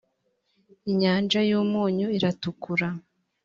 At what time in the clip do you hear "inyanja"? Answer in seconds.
0.91-1.39